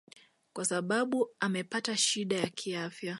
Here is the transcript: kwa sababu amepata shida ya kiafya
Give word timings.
kwa 0.53 0.65
sababu 0.65 1.29
amepata 1.39 1.97
shida 1.97 2.35
ya 2.35 2.49
kiafya 2.49 3.09